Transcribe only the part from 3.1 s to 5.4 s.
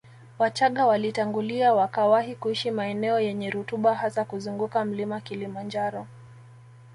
yenye rutuba hasa kuzunguka mlima